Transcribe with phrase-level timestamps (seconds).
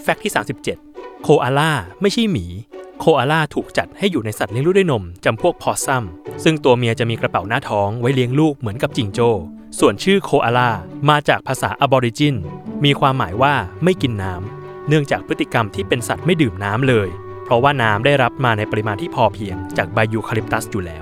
[0.00, 0.32] Fact ที่
[0.78, 2.46] 37 โคอาล่าไม่ใช่หมี
[3.00, 6.04] โคอาล่าถูกจัดให้อยู่ในสัตว์เลี้ยงลูกด้วยนมจำพวก possum
[6.44, 9.30] ซึ่งตัวเมียจะมีกระเป๋าหน้าท้องไว้เลี้ยงลูกเหมือนกับจิงโจ้
[9.78, 10.70] ส่วนชื่อโคอาล่า
[11.10, 12.36] มาจากภาษาอบอริจิน
[12.84, 17.08] มีความหมายว่าไม่กินน้ำ เนื่องจากพฤติกรรมที่เป็นสัตว์ไม่ดื่มน้ำเลย
[17.44, 20.98] เพราะว่าน้ำได้รับมาในปริมาณที่พอเพียงจากใบยูคาลิปตัสอยู่แล้